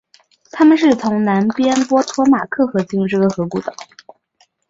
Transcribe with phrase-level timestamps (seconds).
[0.49, 3.71] 他们是从南边波托马克河进入这个河谷的。